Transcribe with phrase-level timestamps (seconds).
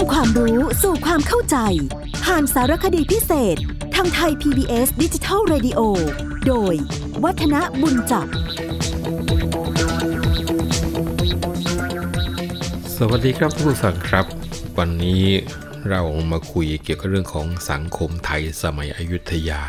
[0.00, 1.56] ำความรู้สู่ความเข้าใจ
[2.24, 3.56] ผ่านสารคดีพิเศษ
[3.94, 5.80] ทางไทย PBS ดิจิทัล Radio
[6.46, 6.74] โดย
[7.24, 8.26] วัฒนบุญจับ
[12.96, 14.26] สวัสดีครับทุกท่านครับ
[14.78, 15.24] วันนี้
[15.90, 19.62] เรามาคุยเกี่ยวกับเรื่องของสังคมไทยสมัยอยุธยา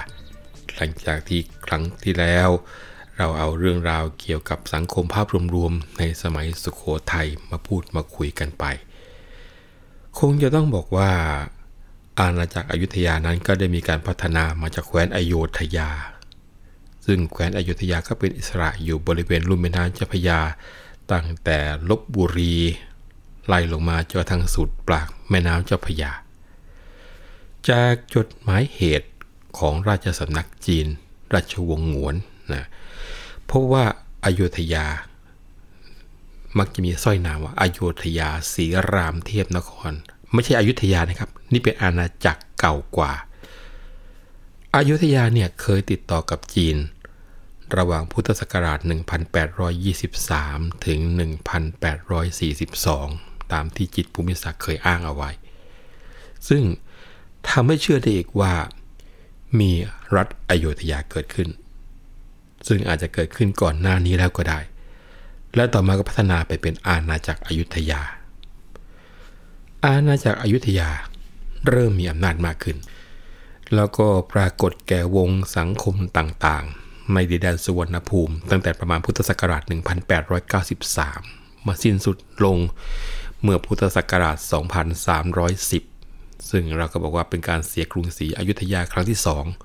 [0.76, 2.50] หลังจากที่ครั้งที่แล้ว
[3.18, 6.82] เราเอาเรื่องราวเกี่ยวกับสังคมภาพรวมๆในสมัยสุขโข
[7.14, 8.66] ทัยมาพูดมาคุยกันไป
[10.20, 11.12] คงจะต้องบอกว่า
[12.20, 15.90] อาณาจักรอยุธยานั้นก็ได้มีการพัฒนามาจากแคว้นอโยธยา
[17.06, 20.40] ซึ่งแคว้นอยุธยาก็เป็นอิสระอยู่บริเวณลุ่มแม่น้ำเจ้าพยา
[21.12, 22.56] ตั้งแต่ลบบุรี
[23.48, 26.12] ไล่ลงมาจนกระทั่งสุดปากแม่น้ำเจ้าพยา
[27.70, 29.10] จากจดหมายเหตุ
[29.58, 30.88] ของราชสำนักจีน
[31.34, 32.16] ราชวงศ์หงวน
[32.54, 32.64] นะ
[33.52, 33.84] พราะว่า
[34.26, 34.86] อายุทยา
[36.58, 39.92] มักจะมีสร้อยนามว่าอายุทยาศรีรามเทพนคร
[40.34, 43.14] ไม่ใช่อยุธยานะครับ นี่เป็นอาณาจักรเก่ากว่า
[44.76, 46.78] อายุทยาเนี่ยเคยติดต่อกับจีน
[47.78, 48.80] ระหว่างพุทธศักราช
[50.02, 51.00] 1823 ถึง
[52.72, 55.30] 1842 ตามที่จิตภูมิศักดิ์เคยอ้างเอาไว้
[56.50, 56.64] ซึ่ง
[57.50, 58.54] ทำให้เชื่อได้อีกว่า
[59.60, 59.72] มี
[60.16, 61.50] รัฐอโยธยาเกิดขึ้น
[62.68, 64.60] ซึ่งอาจจะเกิดขึ้นก่อนหน้านี้แล้วก็ได้
[65.56, 68.02] และต่อมาก็พัฒนาไปเป็นอาณาจักรอยุธยา
[69.86, 70.90] อาณาจักรอยุธยา
[71.70, 72.78] เริ่มมีอำนาจมากขึ้น
[73.76, 79.62] แล้วก็ปรากฏแก่วงสังคมต่างๆ ในดินแดนสุวรรณภูมิ ตั้งแต่ประมาณพุทธศักราช
[80.90, 82.58] 1893 มาสิ้นสุดลง
[83.42, 84.38] เมื่อพุทธศักราช
[86.04, 89.20] 2310 ซึ่งเราก็บอกว่าเป็นการเสียกรุงศรีอยุธยาครั้งที่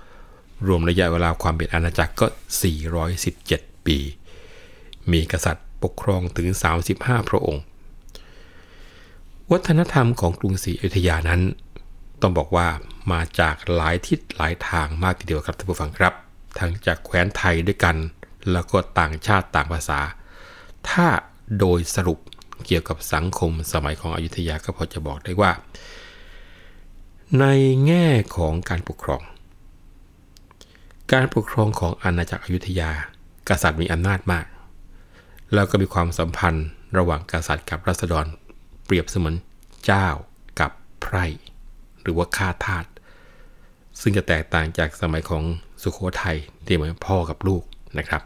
[0.09, 2.27] 2 รวมระยะเวลาความเป็นอาณาจักรก็
[3.07, 3.99] 417 ปี
[5.13, 6.49] มีกษัตริย์ ปกครองถึง
[6.89, 7.63] 35 พระองค์
[9.53, 11.43] วัฒนธรรมของกรุงศรีอยุธยานั้น
[12.21, 12.69] ต้องบอกว่า
[13.13, 16.15] มาจากหลายทิศหลายทางมากทีเดียวครับท่านผู้ฟังครับ
[16.59, 17.97] ทั้งจากแคว้นไทยด้วยกัน
[18.53, 20.01] แล้วก็ต่างชาติต่างภาษา
[20.89, 21.07] ถ้า
[21.59, 22.19] โดยสรุป
[22.67, 25.53] เกี่ยวกับสังคมสมัยของอยุธยาก็พอจะบอกได้ว่า
[27.41, 27.45] ใน
[27.87, 28.07] แง่
[28.37, 29.23] ของการปกครอง
[31.13, 32.91] การปกครองของอาณาจักรอยุธยา
[33.49, 34.47] กษัตริย์มีอำนาจมาก
[35.55, 36.67] แล้วก็มีความสัมพันธ์
[36.99, 38.27] ระหว่างกษัตริย์กับรัษฎร
[38.85, 39.35] เปรียบเสมือน
[39.85, 40.07] เจ้า
[40.61, 40.71] กับ
[41.01, 41.25] ไพร่
[42.03, 42.85] หรือว่าข้าทาส
[44.01, 45.43] ซึ่งจะแตกต่างจากสมัยของ
[45.83, 46.37] สุขโขทัย
[46.67, 47.63] ที่เหมือนพ่อกับลูก
[47.99, 48.23] นะครับ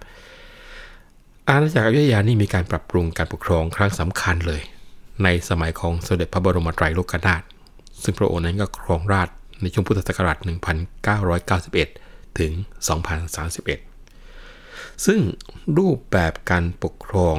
[1.49, 4.63] อาณาจักรอยุธยานี่มีการปรับปรุงการปกครองครั้งสำคัญเลย
[5.25, 7.43] ในสมัยของสมเด็จพระบรมไตรโลกนาถ
[8.03, 9.29] ซึ่งพระองค์นั้นก็ครองราช
[9.61, 10.37] ในช่วงพุทธศักราช
[11.63, 12.53] 1991 ถึง
[13.29, 13.90] 2031
[15.07, 15.21] ซึ่ง
[15.79, 17.37] รูปแบบการปกครอง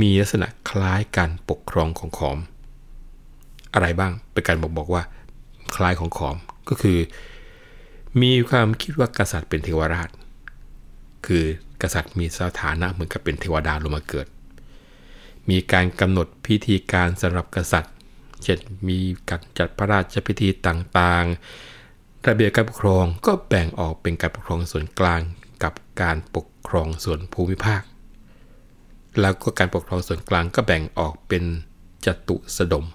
[0.00, 2.38] มีลักษณะคล้ายการปกครองของขอม
[3.74, 5.02] อะไรบ้างเป็นการบอกบอกว่า
[5.74, 6.36] คล้ายของขอม
[6.68, 6.98] ก็คือ
[8.22, 10.08] มีความคิดว่ากษัตริย์เป็นเทวราช
[11.26, 11.44] คือ
[11.82, 14.26] กษัตริย์มีสถานะเหมือนกับเป็นเทวดาลงมาเกิด
[15.50, 17.94] มีการกำหนดพิธีการสำหรับกษัตริย์
[18.42, 18.58] เช่น
[18.88, 25.20] มีการจัดพระราชพิธีต่างๆ ระเบียบการปกครองก็แบ่งออกเป็นการปกครองส่วนกลาง
[25.62, 27.82] กับการปกครองส่วนภูมิภาค
[29.20, 31.44] แล้วก็การปกครองส่วนกลางก็แบ่งออกเป็น
[32.06, 32.86] จตุสดม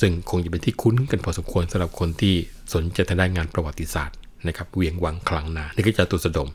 [0.00, 2.34] ซึ่งคงจะเป็นที่คุ้นกันพอสมควรสำหรับคนที่
[2.74, 4.16] สนใจทางด้านงานประวัติศาสตร์
[4.46, 6.48] นะครับเวียงวังคลังนานี่คือจตุสดม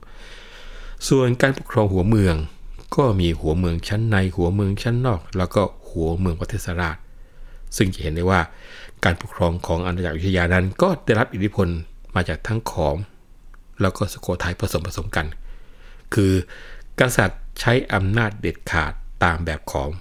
[1.10, 2.36] ส่วนการปกครองหัวเมือง
[2.96, 6.98] ก็มีหัวเมืองชั้นในหัวเมืองชั้นนอก แล้วก็หัวเมืองประเทศราช
[7.78, 8.42] ซึ่งจะเห็นได้ว่า
[9.04, 11.68] การปกครองของอาณาจักรอยุธยานั้น ก็ได้รับอิทธิพล
[12.16, 12.98] มาจากทั้งขอม
[13.82, 15.28] แล้วก็สุโขทัยผสมผสมกัน
[16.14, 16.34] คือ
[17.00, 19.92] กษัตริย์ใช้อำนาจเด็ดขาดตามแบบขอม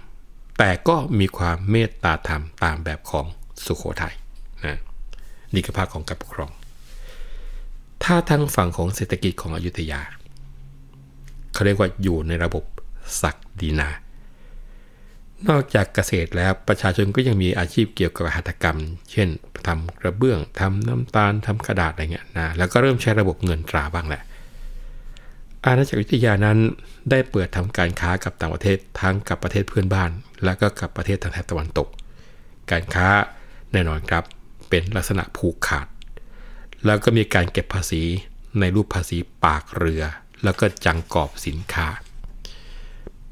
[0.58, 3.26] แต่ก็มีความเมตตาธรรมตามแบบของ
[3.66, 4.14] สุโขทัย
[4.64, 4.78] นะ
[5.54, 6.50] นี่คือภาคของการปกครอง
[8.04, 10.00] ถ้าทางฝั่งของเศรษฐกิจของอยุธยา
[11.52, 12.64] เขาเรียกว่าอยู่ในระบบ
[13.22, 13.88] ศักดินา
[15.48, 18.78] นอกจากเกษตรแล้วประชาชนก็ยังมีอาชีพเกี่ยวกับหัตถกรรม
[19.12, 19.28] เช่น
[19.66, 24.22] ทำกระเบื้องทำน้ำตาลทำกระดาษอะไรเงี้ยนะแล้วก็เริ่มใช้ระบบเงินตราบ้างแหละ
[25.64, 26.58] อาณาจักรอยุธยานั้น
[27.10, 30.10] ได้เปิดทำการค้ากับต่างประเทศทั้งกับประเทศเพื่อนบ้าน
[30.44, 31.88] และก็กับประเทศทางแถบตะวันตก
[32.70, 33.08] การค้า
[33.72, 34.24] แน่นอนครับ
[34.68, 35.86] เป็นลักษณะผูกขาด
[36.86, 38.02] แล้วก็มีการเก็บภาษี
[38.60, 40.02] ในรูปภาษีปากเรือ
[40.44, 41.86] แล้วก็จังกอบสินค้า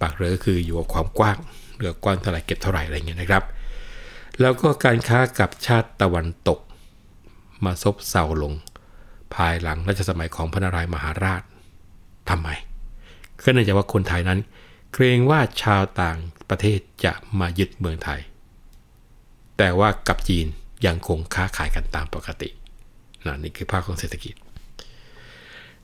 [0.01, 1.39] ปากเรือคืออยู่กับความกว้าง
[1.77, 3.45] เรือกว้างเท่าไหร่เก็บเท่าไหร่อะไรเงี้ยนะครับ
[4.41, 6.61] แล้วก็การค้ากับชาติตะวันตก
[7.65, 8.53] มาซบเซาลง
[9.35, 11.43] ภายหลังรัชสมัยของพระนารายมหาราช
[12.31, 12.49] ทำไม
[13.43, 14.41] ก็เนื่องจากว่าคนไทยนั้น
[14.93, 16.19] เกรงว่าชาวต่าง
[16.49, 18.21] ประเทศจะมายึดเมืองไทย
[19.59, 20.47] แต่ว่ากับจีน
[20.87, 22.49] ยังคงค้าขายกันตามปกติ
[23.27, 24.35] นนี่คือภาคของเศรษฐกิจ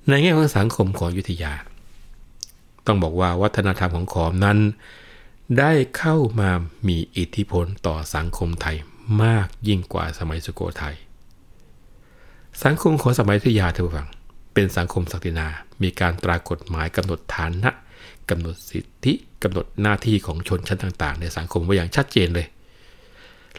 [0.09, 1.53] ในแง่ของสังคมของยุธยา
[2.87, 4.59] ต้องบอกว่าวัฒนธรรมของขอมนั้น
[5.59, 6.51] ได้เข้ามา
[6.89, 8.77] มีอิทธิพลต่อสังคมไทย
[9.23, 10.97] มากยิ่งกว่าสมัยสุโขทัย
[12.65, 14.09] สังคมของสมัยอยุยาเทวฟัง
[14.55, 15.49] เป็นสังคมศักดินา
[15.83, 17.71] มีการตรากฎหมายกำหนดฐานะ
[18.31, 19.13] กำหนดสิทธิ
[19.43, 22.47] กำหนดหน้าที่ของชนชั้นต่างๆ ในสังคมไว้อย่างชัดเจนเลย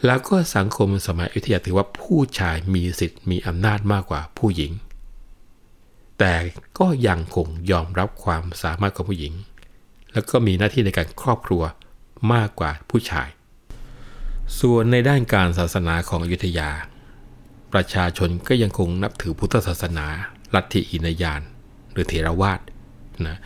[0.04, 4.72] แล้วก็สังคมสมัยอยุธยาถือว่าผู้ชายมีสิทธิ์มีอำนาจมากกว่าผู้หญิง
[6.18, 6.34] แต่
[6.78, 9.32] ก็ยังคงยอมรับความสามารถของผู้หญิง
[10.14, 11.62] แล้วก็มีหน้าที่ในการครอบครัว
[12.32, 13.28] มากกว่าผู้ชาย
[14.60, 16.70] ส่วนในด้านการศาสนาของอยุธยา
[17.72, 20.06] ประชาชนก็ยังคงนับถือพุทธศาสนา
[20.54, 21.40] ลัทธิหินยาน
[21.92, 22.60] หรือเถรวาท
[23.26, 23.38] นะ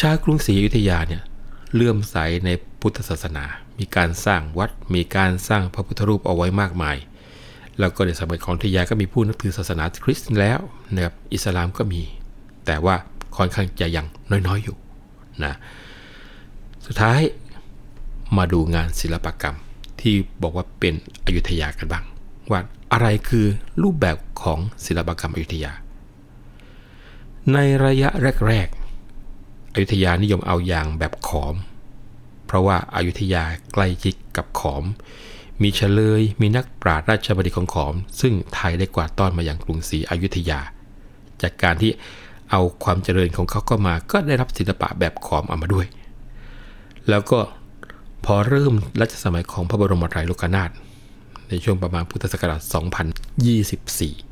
[0.00, 1.22] ชาวกรุงศรีอยุธยาเนี่ย
[1.74, 2.50] เลื่อมใสใน
[2.80, 3.44] พุทธศาสนา
[3.78, 6.96] มีการสร้างวัด มีการสร้างพระพุทธรูปเอาไว้มากมาย
[7.78, 10.60] แล้วก็ในสมัยของอยุธยาก็มีผู้นับถือศาสนาคริสต์แล้ว
[10.94, 12.02] นะครับ อิสลามก็มี
[12.66, 12.94] แต่ว่า
[13.36, 14.76] ค่อนข้างจะยังน้อยๆอยู่
[15.44, 15.54] นะ
[16.86, 17.20] สุดท้าย
[18.36, 19.56] มาดูงานศิลปกรรม
[20.00, 20.94] ที่บอกว่าเป็น
[21.26, 22.04] อยุธยากันบ้าง
[22.50, 22.60] ว่า
[22.92, 23.46] อะไรคือ
[23.82, 25.72] รูปแบบของศิลปกรรมอยุธยา
[27.52, 28.08] ในระยะ
[28.46, 31.54] แรกๆอยุธยานิยมเอาอย่างแบบขอม
[32.46, 34.84] เพราะว่าอายุธยาใกล้ชิดกับขอม
[35.62, 40.60] มีเฉลยมีนักปราชญ์ราชบัณฑิตของขอม ซึ่งไทยได้กวาดต้อนมาอย่างกรุงศรีอยุธยา
[41.42, 41.92] จากการที่
[42.52, 45.86] เอาความเจริญของเขาก็มา ก็ได้รับศิลปะแบบขอมเอามาด้วย
[47.08, 47.38] แล้วก็
[48.24, 50.70] พอเริ่มรัชสมัยของพระบรมไตรโลกนาถ
[51.48, 52.60] ในช่วงประมาณพุทธศักราช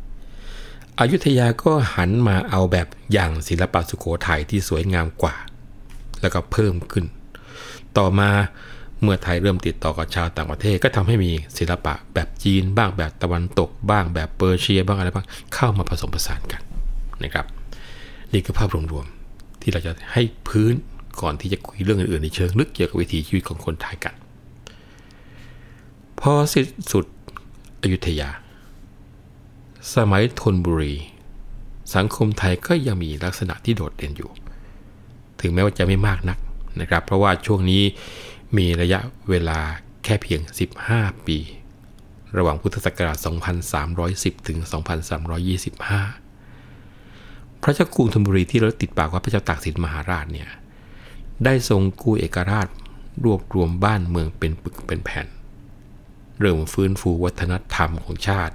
[0.05, 5.35] 2024 อยุธยาก็หันมาเอาแบบอย่างศิลปะสุโขทัยที่สวยงามกว่า
[6.21, 7.05] แล้วก็เพิ่มขึ้น
[7.99, 8.31] ต่อมา
[9.03, 16.63] เมื่อไทยเริ่มติดต่อกับชาวต่างประเทศ ก็ทำให้มีศิลปะแบบจีนบ้างแบบตะวันตกบ้างแบบเปอร์เซียบ้างอะไรบ้างเข้ามาผสมผสานกัน
[17.25, 17.47] นะครับ
[18.33, 20.75] นี่คือภาพรวมๆที่เราจะให้พื้น
[21.21, 24.15] ก่อนที่จะคุยเรื่องอื่นๆในเชิงลึกเกี่ยวกับวิถีชีวิตของคนไทยกัน
[26.21, 27.05] พอสิ้นสุด
[27.83, 28.31] อยุธยา
[29.95, 30.95] สมัยธนบุรี
[31.95, 34.31] สังคมไทยก็ยังมีลักษณะที่โดดเด่นอยู่
[35.41, 36.39] ถึงแม้ว่าจะไม่มากนัก
[36.81, 37.83] นะครับ เพราะว่าช่วงนี้
[38.57, 39.01] มีระยะ
[39.31, 39.59] เวลา
[40.05, 40.41] แค่เพียง
[40.85, 41.39] 15 ปี
[42.37, 43.19] ระหว่างพุทธศักราช
[43.83, 44.59] 2310 ถึง
[45.87, 46.30] 2325
[47.63, 50.49] พระเจ้ากรุงธนบุรีที่เราติดปากว่าพระเจ้าตากสินมหาราชเนี่ย
[51.45, 52.69] ได้ทรงกู้เอกราช
[53.25, 55.27] รวบรวมบ้านเมืองเป็นปึกเป็นแผ่น
[56.39, 58.55] เริ่มฟื้นฟูวัฒนธรรมของชาติ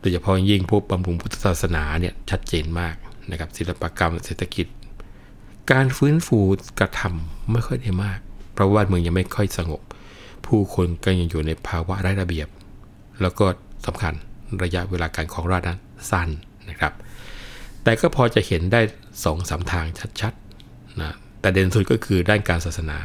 [0.00, 2.94] โดยเฉพาะยิ่งพวกบำรุงพุทธศาสนาเนี่ยชัดเจนมาก
[3.30, 4.66] นะครับศิลปกรรมเศรษฐกิจ
[5.72, 6.38] การฟื้นฟู
[6.78, 8.18] กระทำไม่ค่อยได้มาก
[8.52, 9.80] เพราะว่าเมืองยังไม่ค่อยสงบ
[10.46, 12.48] ผู้คนก็ยังอยู่ในภาวะไร้ระเบียบ
[13.22, 13.46] แล้วก็
[13.86, 14.14] สำคัญ
[14.62, 15.78] ระยะเวลาการของราชนั้น
[16.10, 16.28] สั้น
[16.70, 16.92] นะครับ
[17.88, 18.80] แต่ก็พอจะเห็นได้
[19.24, 19.86] สองสาทาง
[20.20, 22.98] ชัดๆนะแต่เด่นสุดก็คือด้านการศาสนา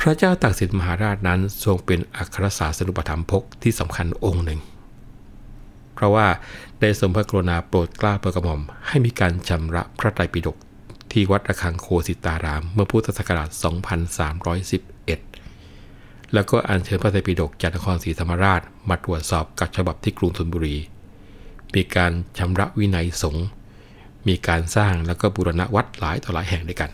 [0.00, 4.60] พระเจ้าตากสินมหาราชนั้นทรงเป็นอัครศาสนุปธรรมภกที่สำคัญองค์หนึ่ง
[5.94, 6.26] เพราะว่า
[6.80, 10.56] ได้ทรงพระกรุณาโปรดกล้าโปรดกระหม่อม ให้มีการชำระพระไตรปิฎก
[11.12, 13.48] ที่วัดระฆังโคสิตาราม เมื่อพุทธศักราช
[15.10, 20.78] 2311 แล้วก็อัญเชิญพระไตรปิฎกจากนครศรีธรรมราชมาตรวจสอบกับฉบับที่กรุงธนบุรี
[21.74, 23.46] มีการชำระวินัยสงฆ์
[24.28, 26.90] มีการสร้างแล้วก็บูรณะวัดหลายต่อหลายแห่งด้วยกัน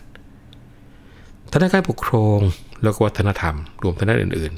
[1.51, 2.39] ทางการปกครอง
[2.83, 4.53] แล้วก็วัฒนธรรม รวมทั้งด้านอื่น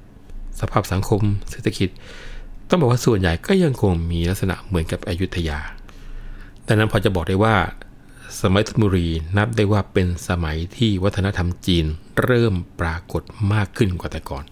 [0.00, 1.88] ๆ สภาพสังคมเศรษฐกิจ
[2.68, 5.58] ต้องบอกว่าส่วนใหญ่ก็ยังคงมีลักษณะเหมือนกับอยุธยา
[6.66, 7.56] ดังนั้นพอจะบอกได้ว่า
[8.40, 11.86] สมัยธนบุรีนับได้ว่าเป็นสมัยที่วัฒนธรรมจีน
[12.22, 14.44] เริ่มปรากฏมากขึ้นกว่าแต่ก่อน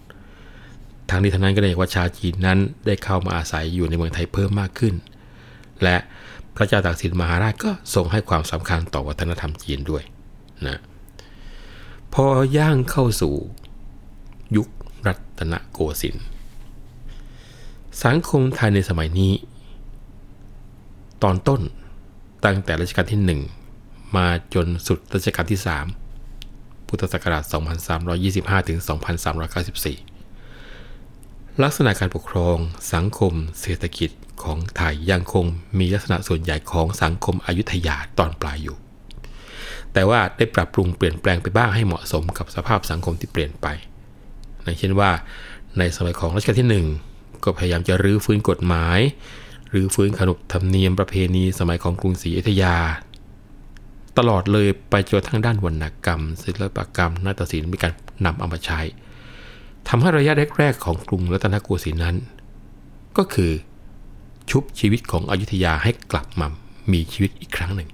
[1.09, 4.93] ทางนี้ทางนั้นก็เลยว่าชาวจีนนั้นได้เข้ามาอาศัยอยู่ในเมืองไทยเพิ่มมากขึ้น
[5.83, 5.97] และ
[6.55, 10.03] พระเจ้าตากสินมหาราชก็ทรงให้ความสำคัญต่อวัฒนธรรมจีนด้วย
[10.67, 10.77] นะ
[12.13, 12.25] พอ
[12.57, 13.33] ย่างเข้าสู่
[14.55, 14.67] ยุค
[15.07, 16.25] รัตนโกสินทร์
[18.03, 19.33] สังคมไทยในสมัยนี้
[21.23, 21.61] ตอนต้น
[22.45, 23.39] ตั้งแต่รัชกาลที่
[23.71, 25.61] 1 มาจนสุดรัชกาลที่
[26.23, 27.43] 3 พุทธศักราช
[28.05, 30.12] 2325 ถึง 2394
[31.61, 32.57] ลักษณะการปกครอง
[32.93, 34.09] สังคม เศรษฐกิจ
[34.43, 35.45] ของไทยยังคง
[35.79, 38.77] มีลักษณะส่วนใหญ่ของสังคมอยุธยาตอนปลายอยู่
[39.93, 43.67] แต่ว่าได้ปรับปรุงเปลี่ยนแปลงไปบ้างให้เหมาะสมกับสภาพสังคมที่เปลี่ยนไป
[44.63, 45.11] อย่างเช่นว่า
[45.77, 48.99] ในสมัยของรัชกาลที่ 1 ก็พยายามจะรื้อฟื้นกฎหมาย
[49.69, 52.75] หรือฟื้นขนบธรรมเนียมประเพณีสมัยของกรุงศรีอยุธยา
[54.17, 57.93] ตลอดเลยไปจนทั้งด้านวรรณกรรม ศิลปกรรมนาฏศิลป์มีการ
[58.25, 58.79] นำเอามาใช้
[59.87, 62.15] ทำให้ระยะแรกๆของกรุงรัตนโกสินทร์นั้น
[63.17, 63.51] ก็คือ
[64.49, 66.47] ชุบชีวิตของอยุธยาให้กลับมา
[66.91, 67.89] มีชีวิตอีกครั้งหนึ่ง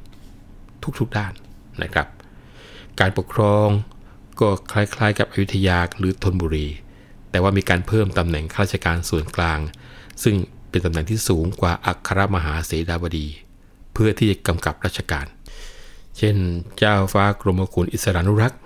[1.00, 1.34] ทุกๆด้าน
[1.84, 2.08] นะครับ
[3.00, 3.68] การปกครอง
[4.40, 6.68] ก็คล้ายๆ กับอยุธยาหรือธนบุรี
[7.32, 9.60] แต่ว่ามีการเพิ่มตำแหน่งข้าราชการส่วนกลาง
[10.24, 10.36] ซึ่ง
[10.70, 13.28] เป็นตำแหน่งที่สูงกว่าอัครมหาเสดาบดี
[13.94, 15.26] เพื่อที่จะกำกับราชการ
[16.18, 16.36] เช่น
[16.78, 18.62] เจ้าฟ้ากรมกุลอิสรานุรักษ์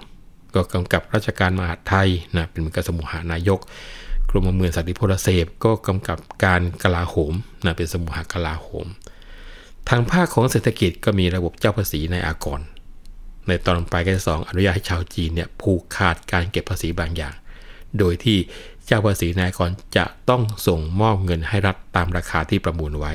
[0.55, 3.59] ก็กำกับราชการมหาดไทยนะเป็นกสมุหานายก
[4.29, 7.33] กรมเมืองสันติพลเสพก็กำกับการกลาโหม
[7.63, 8.87] นะเป็นสมุหากลาโหม
[9.89, 12.61] ทางภาคของเศรษฐกิจก็มีระบบเจ้าภาษีในอากร
[13.47, 17.35] ในตอนปลายการสองอนุญาตให้ชาวจีนเนี่ยผูกขาดการเก็บภาษีบางอย่าง
[17.99, 18.37] โดยที่
[18.85, 23.13] เจ้าภาษีนายกรจะต้องส่งมอบเงินให้รัฐตามราคาที่ประมูลไว้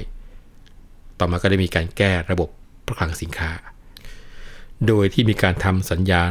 [1.18, 2.48] ต่อมาก็ได้มีการแก้ระบบ
[2.86, 3.50] ประคลังสินค้า
[4.86, 6.22] โดยที่มีการทำสัญญา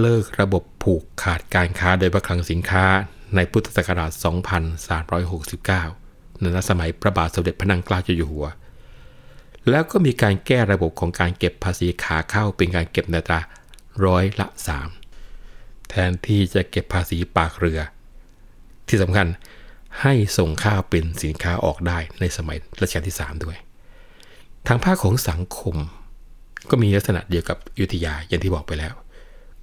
[0.00, 2.84] เลิกระบบผูกขาดการค้าโดยประคลังสินค้า
[3.36, 4.10] ในพุทธศักราช
[5.46, 8.46] 2369 ในรัสมัยพระบาทสมเด็จพระนางเกล้าเจ้าอยู่หัว
[9.70, 13.40] แล้วก็มีการแก้ระบบของการเก็บภาษีขาเข้าเป็นการเก็บในตรา
[14.04, 14.46] ร้อยละ
[15.18, 17.80] 3 แทนที่จะเก็บภาษีปากเรือ
[18.88, 19.26] ที่สำคัญ
[20.02, 23.56] ให้ส่งข้าวเป็นสินค้าออกได้ในสมัยรัชกาลที่ 3 ด้วย
[24.66, 25.76] ทางภาคของสังคม
[26.70, 28.94] ก็มีลักษณะเดียวกับยุธยาอย่างที่บอกไปแล้ว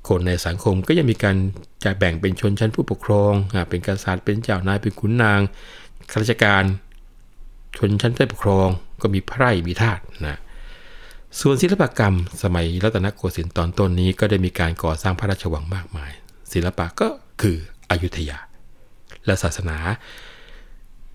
[0.07, 1.36] คนในสังคมก็ยังมีการ
[1.83, 3.33] จะแบ่งเป็นชนชั้นผู้ปกครอง
[3.69, 5.39] เป็นกษัตริย์เป็นเจ้านายเป็นขุนนาง
[6.12, 6.63] ข้าราชการ
[7.77, 8.67] ชนชั้นผู้ปกครอง
[9.01, 10.38] ก็มีไพร่มีทาสนะ
[11.39, 16.12] ส่วนศิลปกรรมสมัยรัตนโกสินทร์ตอนต้นนี้ก็ได้มีการก่อสร้างพระราชวังมากมาย
[16.53, 17.07] ศิลปะก็
[17.41, 17.57] คือ
[17.89, 18.38] อยุธยา
[19.25, 19.77] และศาสนา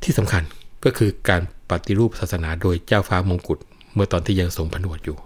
[0.02, 0.42] ที่สำคัญ
[0.85, 3.59] ก็คือการปฏิรูปศาสนาโดยเจ้าฟ้ามงกุฎ
[3.95, 5.18] เมื่อตอนที่ยังทรงผนวดอยู่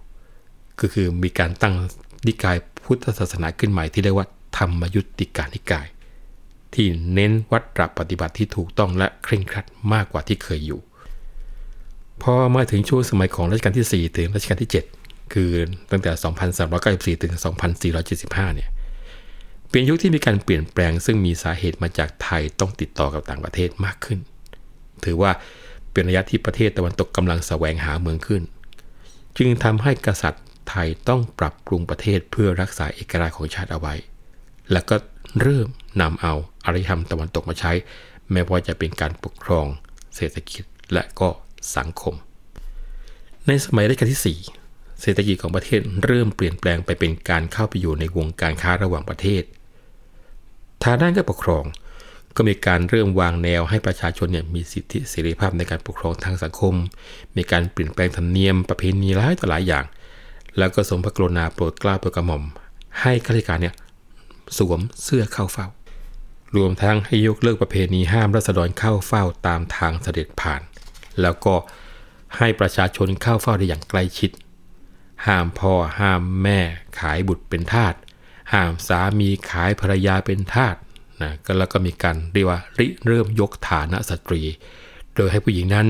[0.81, 1.75] ก็คือมีการตั้ง
[2.27, 5.87] นิกาย พุทธศาสนาขึ้นใหม่ที่เรียกว่าธรรมยุติกานิกาย
[6.75, 10.81] ที่เน้นวัดระปฏิบัติที่ถูกต้องและเคร่งครัดมากกว่าที่เคยอยู่
[12.23, 14.71] พอมาถึงช่วงสมัยของรัชกาลที่ 4 ถึงรัชกาลที่
[15.01, 15.51] 7 คือ
[15.91, 16.13] ตั้งแต่
[17.17, 17.33] 2394 ถึง
[17.95, 18.69] 2475 เนี่ย
[19.71, 24.19] เป็นยุคที่มีการเปลี่ยนแปลงซึ่งมีสาเหตุมาจากไทยต้องติดต่อกับต่างประเทศมากขึ้น
[25.05, 25.31] ถือว่า
[25.93, 28.43] เป็นระยะที่ประเทศตะวันตกกำลังแสวงหาเมืองขึ้น
[29.39, 33.95] จึงทำให้กษัตริย์ ไทยต้องปรับปรุงประเทศเพื่อรักษาเอกราชของชาติเอาไว้
[34.73, 34.97] แล้วก็
[35.41, 35.69] เริ่ม
[36.01, 37.73] นำเอาอารยธรรมตะวันตกมาใช้
[38.33, 39.67] แม้ว่าจะเป็นการปกครอง
[40.17, 41.29] เศรษฐกิจและก็
[41.77, 42.15] สังคม
[43.47, 49.43] ในสมัยรัชกาลที่ 4 เศรษฐกิจของประเทศเริ่มเปลี่ยนแปลงไปเป็นการเข้าไปอยู่ในวงการค้าระหว่างประเทศ
[50.85, 51.65] ทางด้านการปกครอง
[52.37, 56.75] ก็มีการเริ่มวางแนวให้ประชาชนเนี่ยมีสิทธิเสรีภาพในการปกครองทางสังคม
[57.37, 59.85] มีการเปลี่ยนแปลงธรรมเนียมประเพณีหลายต่อหลายอย่าง
[60.59, 62.43] แล้วก็สมพระกรุณาโปรดเกล้าโปรดกระหม่อม
[63.01, 63.75] ให้ข้าราชการเนี่ย
[64.59, 65.67] สวมเสื้อเข้าเฝ้า
[66.57, 70.61] รวมทั้งให้ยกเลิกประเพณีห้ามรัษฎรเข้าเฝ้าตามทางเสด็จผ่าน
[71.21, 71.55] แล้วก็
[72.39, 74.31] ให้ประชาชนเข้าเฝ้าได้อย่างใกล้ชิด
[75.27, 76.61] ห้ามพ่อห้ามแม่
[76.99, 77.95] ขายบุตรเป็นทาส
[78.53, 80.77] ห้ามสามีขายภรรยาเป็นทาส
[81.23, 84.43] นะก็แล้วก็มีการเรียกว่าริเริ่มยกฐานะสตรี
[85.15, 85.87] โดยให้ผู้หญิงนั้น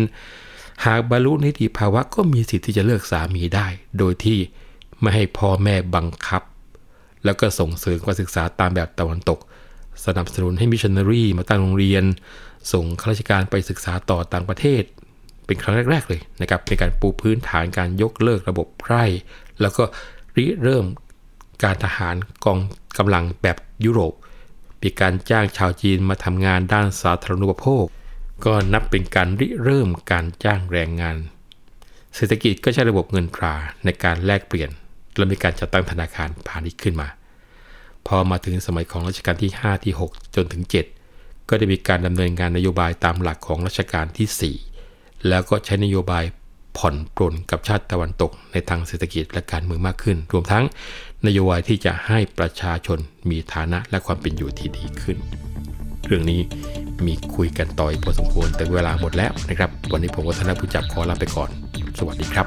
[0.85, 3.67] หากบรรลุนิติภาวะก็มีสิทธิ์ที่จะเลิกสามีได้
[3.99, 4.39] โดยที่
[5.01, 6.43] ไม่ให้พ่อแม่บังคับ
[7.25, 9.39] แล้วก็ส่งเสริมการศึกษาตามแบบตะวันตก
[10.07, 12.05] สนับสนุนให้มิชชันนารีมาตั้งโรงเรียน
[12.73, 14.83] ส่งข้าราชการไปศึกษาต่อต่างประเทศ
[15.47, 19.05] เป็นครั้งแรก ๆ เลยนะครับเป็นการปูพื้นฐานการยกเลิกระบบไพร่
[19.61, 19.83] แล้วก็
[20.37, 20.85] ริเริ่ม
[21.65, 22.59] การทหารกอง
[22.99, 24.13] กำลังแบบยุโรป
[24.83, 27.85] มีการจ้างชาวจีนมาทำงานด้านสาธารณูปโภค
[28.45, 31.17] ก็นับเป็นการริเริ่มการจ้างแรงงาน
[32.17, 34.71] เศรษฐกิจก็ใช้ระบบเงินตราในการแลกเปลี่ยน
[35.17, 37.09] และมีการจัดตั้งธนาคารพาณิชย์ขึ้นมา
[38.07, 40.65] พอมาถึงสมัยของรัชกาลที่ 5 ที่ 6 จนถึง
[41.07, 46.25] 7 ก็ได้มีการดำเนินงานนโยบายตามหลักของรัชกาลที่ 4 แล้วก็ใช้นโยบาย
[46.79, 50.65] ผ่อนปลนกับชาติตะวันตกในทางเศรษฐกิจและการเมืองมากขึ้น รวมทั้ง
[51.27, 52.99] นโยบายที่จะให้ประชาชน
[53.31, 55.19] มีฐานะและความเป็นอยู่ที่ดีขึ้น
[56.07, 56.41] เรื่องนี้
[57.07, 61.51] มีคุยกันต่อยพอสมควรแต่เวลาหมดแล้วนะครับ วันนี้ผมวัฒนผู้จับขอลาไปก่อน
[61.99, 62.47] สวัสดีครับ